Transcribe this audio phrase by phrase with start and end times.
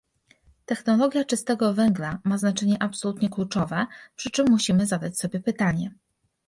[0.65, 3.85] Technologia czystego węgla ma znaczenie absolutnie kluczowe,
[4.15, 5.95] przy czym musimy zadać sobie pytanie